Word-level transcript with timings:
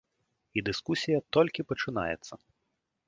І 0.59 0.63
дыскусія 0.69 1.19
толькі 1.37 1.67
пачынаецца. 1.73 2.33